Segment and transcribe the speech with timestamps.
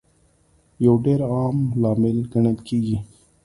[0.85, 2.97] یو ډېر عام لامل ګڼل کیږي